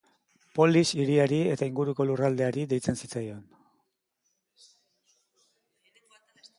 [0.59, 3.45] Polis hiriari eta inguruko lurraldeari deitzen zitzaion.